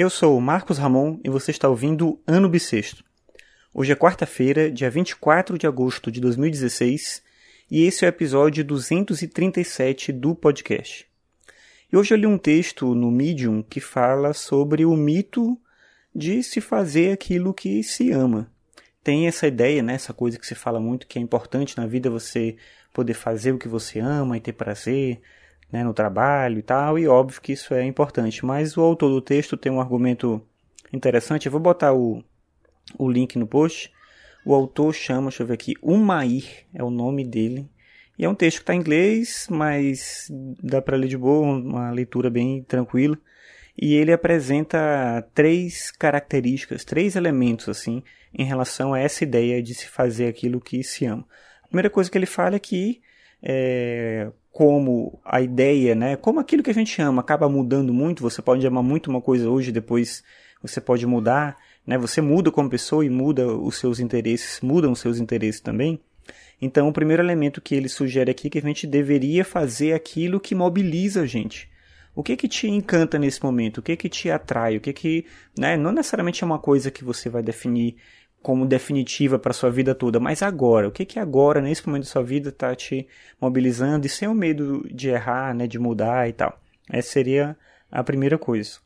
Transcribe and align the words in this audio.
Eu 0.00 0.08
sou 0.08 0.34
o 0.34 0.40
Marcos 0.40 0.78
Ramon 0.78 1.20
e 1.22 1.28
você 1.28 1.50
está 1.50 1.68
ouvindo 1.68 2.18
Ano 2.26 2.48
Bissexto. 2.48 3.04
Hoje 3.74 3.92
é 3.92 3.94
quarta-feira, 3.94 4.70
dia 4.70 4.90
24 4.90 5.58
de 5.58 5.66
agosto 5.66 6.10
de 6.10 6.22
2016, 6.22 7.22
e 7.70 7.84
esse 7.84 8.06
é 8.06 8.08
o 8.08 8.08
episódio 8.08 8.64
237 8.64 10.10
do 10.10 10.34
podcast. 10.34 11.06
E 11.92 11.98
hoje 11.98 12.14
eu 12.14 12.16
li 12.16 12.26
um 12.26 12.38
texto 12.38 12.94
no 12.94 13.10
Medium 13.10 13.62
que 13.62 13.78
fala 13.78 14.32
sobre 14.32 14.86
o 14.86 14.96
mito 14.96 15.60
de 16.14 16.42
se 16.42 16.62
fazer 16.62 17.12
aquilo 17.12 17.52
que 17.52 17.82
se 17.82 18.10
ama. 18.10 18.50
Tem 19.04 19.26
essa 19.26 19.46
ideia, 19.46 19.82
né, 19.82 19.92
essa 19.92 20.14
coisa 20.14 20.38
que 20.38 20.46
se 20.46 20.54
fala 20.54 20.80
muito 20.80 21.06
que 21.06 21.18
é 21.18 21.22
importante 21.22 21.76
na 21.76 21.86
vida 21.86 22.08
você 22.08 22.56
poder 22.90 23.12
fazer 23.12 23.52
o 23.52 23.58
que 23.58 23.68
você 23.68 23.98
ama 23.98 24.38
e 24.38 24.40
ter 24.40 24.54
prazer, 24.54 25.20
né, 25.72 25.84
no 25.84 25.94
trabalho 25.94 26.58
e 26.58 26.62
tal, 26.62 26.98
e 26.98 27.06
óbvio 27.06 27.40
que 27.40 27.52
isso 27.52 27.74
é 27.74 27.84
importante. 27.84 28.44
Mas 28.44 28.76
o 28.76 28.80
autor 28.80 29.10
do 29.10 29.20
texto 29.20 29.56
tem 29.56 29.70
um 29.70 29.80
argumento 29.80 30.42
interessante. 30.92 31.46
Eu 31.46 31.52
vou 31.52 31.60
botar 31.60 31.92
o, 31.92 32.22
o 32.98 33.10
link 33.10 33.38
no 33.38 33.46
post. 33.46 33.92
O 34.44 34.54
autor 34.54 34.94
chama, 34.94 35.28
deixa 35.28 35.42
eu 35.42 35.46
ver 35.46 35.54
aqui, 35.54 35.74
Umair 35.82 36.66
é 36.74 36.82
o 36.82 36.90
nome 36.90 37.24
dele. 37.24 37.68
E 38.18 38.24
é 38.24 38.28
um 38.28 38.34
texto 38.34 38.58
que 38.58 38.62
está 38.64 38.74
em 38.74 38.80
inglês, 38.80 39.46
mas 39.50 40.26
dá 40.62 40.82
para 40.82 40.96
ler 40.96 41.08
de 41.08 41.16
boa, 41.16 41.56
uma 41.56 41.90
leitura 41.90 42.28
bem 42.28 42.62
tranquila. 42.62 43.18
E 43.80 43.94
ele 43.94 44.12
apresenta 44.12 45.26
três 45.34 45.90
características, 45.90 46.84
três 46.84 47.16
elementos 47.16 47.68
assim, 47.68 48.02
em 48.34 48.44
relação 48.44 48.92
a 48.92 48.98
essa 48.98 49.24
ideia 49.24 49.62
de 49.62 49.74
se 49.74 49.88
fazer 49.88 50.26
aquilo 50.26 50.60
que 50.60 50.82
se 50.82 51.06
ama. 51.06 51.26
A 51.62 51.68
primeira 51.68 51.88
coisa 51.88 52.10
que 52.10 52.18
ele 52.18 52.26
fala 52.26 52.56
é 52.56 52.58
que 52.58 53.00
é, 53.42 54.30
como 54.52 55.20
a 55.24 55.40
ideia, 55.40 55.94
né, 55.94 56.16
como 56.16 56.40
aquilo 56.40 56.62
que 56.62 56.70
a 56.70 56.74
gente 56.74 57.00
ama 57.00 57.20
acaba 57.20 57.48
mudando 57.48 57.92
muito, 57.94 58.22
você 58.22 58.42
pode 58.42 58.66
amar 58.66 58.82
muito 58.82 59.08
uma 59.08 59.20
coisa 59.20 59.48
hoje, 59.48 59.72
depois 59.72 60.22
você 60.62 60.80
pode 60.80 61.06
mudar, 61.06 61.56
né, 61.86 61.96
você 61.96 62.20
muda 62.20 62.50
como 62.50 62.68
pessoa 62.68 63.04
e 63.04 63.10
muda 63.10 63.46
os 63.46 63.76
seus 63.76 64.00
interesses, 64.00 64.60
mudam 64.60 64.92
os 64.92 65.00
seus 65.00 65.18
interesses 65.18 65.60
também. 65.60 66.00
Então, 66.60 66.88
o 66.88 66.92
primeiro 66.92 67.22
elemento 67.22 67.60
que 67.60 67.74
ele 67.74 67.88
sugere 67.88 68.30
aqui 68.30 68.48
é 68.48 68.50
que 68.50 68.58
a 68.58 68.62
gente 68.62 68.86
deveria 68.86 69.44
fazer 69.44 69.94
aquilo 69.94 70.38
que 70.38 70.54
mobiliza 70.54 71.22
a 71.22 71.26
gente. 71.26 71.70
O 72.14 72.22
que 72.22 72.36
que 72.36 72.48
te 72.48 72.68
encanta 72.68 73.18
nesse 73.18 73.42
momento? 73.42 73.78
O 73.78 73.82
que 73.82 73.96
que 73.96 74.08
te 74.08 74.30
atrai? 74.30 74.76
O 74.76 74.80
que 74.80 74.92
que, 74.92 75.24
né, 75.58 75.76
não 75.76 75.90
necessariamente 75.90 76.42
é 76.44 76.46
uma 76.46 76.58
coisa 76.58 76.90
que 76.90 77.02
você 77.02 77.30
vai 77.30 77.42
definir 77.42 77.96
como 78.42 78.66
definitiva 78.66 79.38
para 79.38 79.52
sua 79.52 79.70
vida 79.70 79.94
toda, 79.94 80.18
mas 80.18 80.42
agora, 80.42 80.88
o 80.88 80.90
que 80.90 81.04
que 81.04 81.18
agora, 81.18 81.60
nesse 81.60 81.86
momento 81.86 82.04
da 82.04 82.10
sua 82.10 82.22
vida, 82.22 82.48
está 82.48 82.74
te 82.74 83.06
mobilizando 83.40 84.06
e 84.06 84.08
sem 84.08 84.26
o 84.26 84.34
medo 84.34 84.86
de 84.90 85.10
errar, 85.10 85.54
né, 85.54 85.66
de 85.66 85.78
mudar 85.78 86.28
e 86.28 86.32
tal. 86.32 86.58
Essa 86.90 87.10
seria 87.10 87.56
a 87.90 88.02
primeira 88.02 88.38
coisa. 88.38 88.78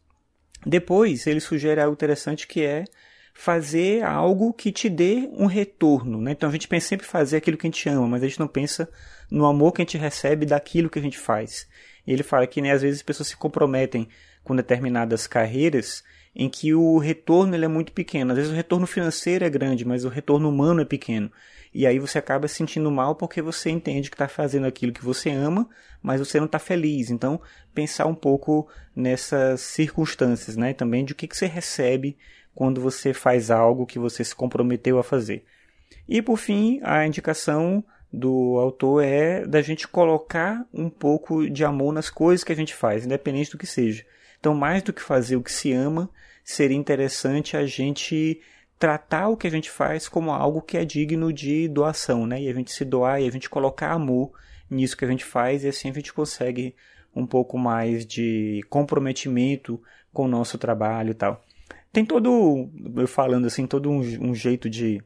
Depois, 0.66 1.26
ele 1.26 1.40
sugere 1.40 1.80
algo 1.80 1.94
interessante 1.94 2.46
que 2.46 2.62
é 2.62 2.84
fazer 3.34 4.04
algo 4.04 4.52
que 4.52 4.70
te 4.70 4.88
dê 4.88 5.28
um 5.32 5.46
retorno. 5.46 6.20
Né? 6.20 6.32
Então 6.32 6.48
a 6.48 6.52
gente 6.52 6.68
pensa 6.68 6.88
sempre 6.88 7.06
em 7.06 7.10
fazer 7.10 7.36
aquilo 7.36 7.56
que 7.56 7.66
a 7.66 7.70
gente 7.70 7.88
ama, 7.88 8.06
mas 8.06 8.22
a 8.22 8.28
gente 8.28 8.38
não 8.38 8.46
pensa 8.46 8.88
no 9.30 9.44
amor 9.44 9.72
que 9.72 9.82
a 9.82 9.84
gente 9.84 9.98
recebe 9.98 10.46
daquilo 10.46 10.88
que 10.88 10.98
a 10.98 11.02
gente 11.02 11.18
faz. 11.18 11.68
E 12.06 12.12
ele 12.12 12.22
fala 12.22 12.46
que 12.46 12.60
né, 12.60 12.72
às 12.72 12.82
vezes 12.82 12.98
as 12.98 13.02
pessoas 13.02 13.28
se 13.28 13.36
comprometem 13.36 14.08
com 14.42 14.54
determinadas 14.54 15.26
carreiras 15.26 16.04
em 16.36 16.48
que 16.48 16.74
o 16.74 16.98
retorno 16.98 17.54
ele 17.54 17.64
é 17.64 17.68
muito 17.68 17.92
pequeno. 17.92 18.32
Às 18.32 18.38
vezes 18.38 18.52
o 18.52 18.56
retorno 18.56 18.86
financeiro 18.86 19.44
é 19.44 19.50
grande, 19.50 19.84
mas 19.84 20.04
o 20.04 20.08
retorno 20.08 20.48
humano 20.48 20.80
é 20.80 20.84
pequeno. 20.84 21.30
E 21.72 21.86
aí 21.86 21.98
você 21.98 22.18
acaba 22.18 22.46
se 22.46 22.56
sentindo 22.56 22.90
mal 22.90 23.14
porque 23.14 23.40
você 23.40 23.70
entende 23.70 24.10
que 24.10 24.14
está 24.14 24.28
fazendo 24.28 24.66
aquilo 24.66 24.92
que 24.92 25.04
você 25.04 25.30
ama, 25.30 25.68
mas 26.02 26.20
você 26.20 26.38
não 26.38 26.46
está 26.46 26.58
feliz. 26.58 27.10
Então, 27.10 27.40
pensar 27.74 28.06
um 28.06 28.14
pouco 28.14 28.68
nessas 28.94 29.60
circunstâncias, 29.60 30.56
né? 30.56 30.72
Também 30.72 31.04
de 31.04 31.12
o 31.12 31.16
que, 31.16 31.26
que 31.26 31.36
você 31.36 31.46
recebe 31.46 32.16
quando 32.54 32.80
você 32.80 33.12
faz 33.12 33.50
algo 33.50 33.86
que 33.86 33.98
você 33.98 34.22
se 34.22 34.34
comprometeu 34.34 34.98
a 34.98 35.04
fazer. 35.04 35.44
E 36.08 36.22
por 36.22 36.36
fim, 36.36 36.80
a 36.82 37.06
indicação 37.06 37.84
do 38.14 38.58
autor 38.58 39.02
é 39.02 39.46
da 39.46 39.60
gente 39.60 39.88
colocar 39.88 40.64
um 40.72 40.88
pouco 40.88 41.48
de 41.50 41.64
amor 41.64 41.92
nas 41.92 42.08
coisas 42.08 42.44
que 42.44 42.52
a 42.52 42.56
gente 42.56 42.74
faz, 42.74 43.04
independente 43.04 43.50
do 43.50 43.58
que 43.58 43.66
seja. 43.66 44.04
Então, 44.38 44.54
mais 44.54 44.82
do 44.82 44.92
que 44.92 45.02
fazer 45.02 45.36
o 45.36 45.42
que 45.42 45.52
se 45.52 45.72
ama, 45.72 46.08
seria 46.44 46.76
interessante 46.76 47.56
a 47.56 47.66
gente 47.66 48.40
tratar 48.78 49.28
o 49.28 49.36
que 49.36 49.46
a 49.46 49.50
gente 49.50 49.70
faz 49.70 50.08
como 50.08 50.30
algo 50.30 50.60
que 50.60 50.76
é 50.76 50.84
digno 50.84 51.32
de 51.32 51.66
doação, 51.68 52.26
né? 52.26 52.42
E 52.42 52.48
a 52.48 52.52
gente 52.52 52.70
se 52.72 52.84
doar 52.84 53.20
e 53.20 53.26
a 53.26 53.30
gente 53.30 53.48
colocar 53.48 53.90
amor 53.92 54.32
nisso 54.70 54.96
que 54.96 55.04
a 55.04 55.08
gente 55.08 55.24
faz 55.24 55.64
e 55.64 55.68
assim 55.68 55.90
a 55.90 55.92
gente 55.92 56.12
consegue 56.12 56.74
um 57.14 57.26
pouco 57.26 57.56
mais 57.56 58.04
de 58.04 58.60
comprometimento 58.68 59.80
com 60.12 60.24
o 60.24 60.28
nosso 60.28 60.58
trabalho 60.58 61.12
e 61.12 61.14
tal. 61.14 61.42
Tem 61.92 62.04
todo, 62.04 62.68
eu 62.96 63.06
falando 63.06 63.46
assim, 63.46 63.66
todo 63.66 63.88
um, 63.88 64.00
um 64.00 64.34
jeito 64.34 64.68
de, 64.68 65.02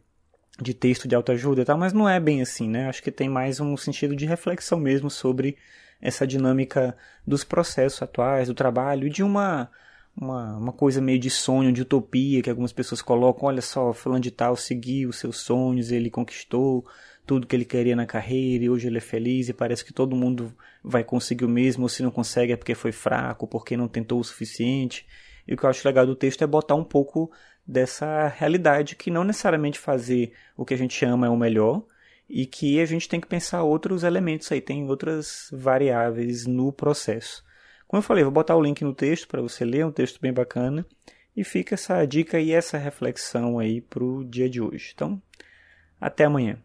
de 0.60 0.74
texto 0.74 1.06
de 1.06 1.14
autoajuda 1.14 1.62
e 1.62 1.64
tal, 1.64 1.78
mas 1.78 1.92
não 1.92 2.08
é 2.08 2.18
bem 2.18 2.42
assim, 2.42 2.68
né? 2.68 2.88
Acho 2.88 3.02
que 3.02 3.10
tem 3.10 3.28
mais 3.28 3.60
um 3.60 3.76
sentido 3.76 4.16
de 4.16 4.26
reflexão 4.26 4.78
mesmo 4.78 5.10
sobre 5.10 5.56
essa 6.00 6.26
dinâmica 6.26 6.96
dos 7.26 7.44
processos 7.44 8.02
atuais, 8.02 8.48
do 8.48 8.54
trabalho 8.54 9.06
e 9.06 9.10
de 9.10 9.22
uma, 9.22 9.70
uma, 10.16 10.56
uma 10.56 10.72
coisa 10.72 11.00
meio 11.00 11.18
de 11.18 11.30
sonho, 11.30 11.72
de 11.72 11.82
utopia 11.82 12.42
que 12.42 12.50
algumas 12.50 12.72
pessoas 12.72 13.02
colocam. 13.02 13.48
Olha 13.48 13.62
só, 13.62 13.92
fulano 13.92 14.20
de 14.20 14.30
tal 14.30 14.56
seguiu 14.56 15.10
os 15.10 15.18
seus 15.18 15.38
sonhos, 15.38 15.90
ele 15.90 16.10
conquistou 16.10 16.84
tudo 17.26 17.46
que 17.46 17.54
ele 17.54 17.64
queria 17.64 17.94
na 17.94 18.06
carreira 18.06 18.64
e 18.64 18.70
hoje 18.70 18.86
ele 18.86 18.98
é 18.98 19.02
feliz 19.02 19.48
e 19.48 19.52
parece 19.52 19.84
que 19.84 19.92
todo 19.92 20.16
mundo 20.16 20.52
vai 20.82 21.04
conseguir 21.04 21.44
o 21.44 21.48
mesmo, 21.48 21.82
ou 21.82 21.88
se 21.88 22.02
não 22.02 22.10
consegue 22.10 22.52
é 22.52 22.56
porque 22.56 22.74
foi 22.74 22.90
fraco, 22.90 23.46
porque 23.46 23.76
não 23.76 23.86
tentou 23.86 24.18
o 24.18 24.24
suficiente. 24.24 25.06
E 25.46 25.54
o 25.54 25.56
que 25.56 25.64
eu 25.64 25.70
acho 25.70 25.86
legal 25.86 26.06
do 26.06 26.16
texto 26.16 26.42
é 26.42 26.46
botar 26.46 26.74
um 26.74 26.84
pouco 26.84 27.30
dessa 27.68 28.28
realidade 28.28 28.96
que 28.96 29.10
não 29.10 29.22
necessariamente 29.22 29.78
fazer 29.78 30.32
o 30.56 30.64
que 30.64 30.72
a 30.72 30.78
gente 30.78 31.04
ama 31.04 31.26
é 31.26 31.30
o 31.30 31.36
melhor, 31.36 31.84
e 32.28 32.46
que 32.46 32.80
a 32.80 32.86
gente 32.86 33.08
tem 33.08 33.20
que 33.20 33.26
pensar 33.26 33.62
outros 33.62 34.02
elementos 34.02 34.50
aí, 34.50 34.60
tem 34.60 34.88
outras 34.88 35.48
variáveis 35.52 36.46
no 36.46 36.72
processo. 36.72 37.44
Como 37.86 37.98
eu 37.98 38.02
falei, 38.02 38.24
vou 38.24 38.32
botar 38.32 38.56
o 38.56 38.62
link 38.62 38.82
no 38.82 38.94
texto 38.94 39.28
para 39.28 39.40
você 39.40 39.64
ler, 39.64 39.80
é 39.80 39.86
um 39.86 39.92
texto 39.92 40.20
bem 40.20 40.32
bacana, 40.32 40.84
e 41.36 41.44
fica 41.44 41.74
essa 41.74 42.04
dica 42.04 42.40
e 42.40 42.52
essa 42.52 42.76
reflexão 42.76 43.58
aí 43.58 43.80
para 43.80 44.04
o 44.04 44.24
dia 44.24 44.48
de 44.48 44.60
hoje. 44.60 44.92
Então, 44.94 45.22
até 46.00 46.24
amanhã. 46.24 46.58